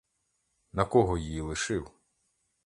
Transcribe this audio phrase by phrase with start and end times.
[0.71, 1.91] На кого її лишив?